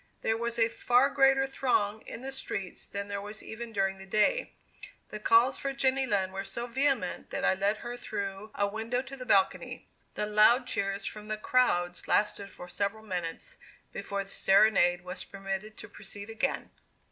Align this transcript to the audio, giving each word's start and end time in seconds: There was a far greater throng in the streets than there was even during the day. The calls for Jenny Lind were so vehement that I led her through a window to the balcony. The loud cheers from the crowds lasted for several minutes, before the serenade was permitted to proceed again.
There 0.23 0.35
was 0.35 0.57
a 0.57 0.67
far 0.67 1.11
greater 1.11 1.45
throng 1.45 2.01
in 2.07 2.21
the 2.23 2.31
streets 2.31 2.87
than 2.87 3.07
there 3.07 3.21
was 3.21 3.43
even 3.43 3.71
during 3.71 3.99
the 3.99 4.07
day. 4.07 4.51
The 5.09 5.19
calls 5.19 5.59
for 5.59 5.73
Jenny 5.73 6.07
Lind 6.07 6.33
were 6.33 6.43
so 6.43 6.65
vehement 6.65 7.29
that 7.29 7.45
I 7.45 7.53
led 7.53 7.77
her 7.85 7.95
through 7.95 8.49
a 8.55 8.65
window 8.67 9.03
to 9.03 9.15
the 9.15 9.27
balcony. 9.27 9.87
The 10.15 10.25
loud 10.25 10.65
cheers 10.65 11.05
from 11.05 11.27
the 11.27 11.37
crowds 11.37 12.07
lasted 12.07 12.49
for 12.49 12.67
several 12.67 13.05
minutes, 13.05 13.57
before 13.93 14.23
the 14.23 14.31
serenade 14.31 15.01
was 15.03 15.23
permitted 15.23 15.77
to 15.77 15.87
proceed 15.87 16.31
again. 16.31 16.71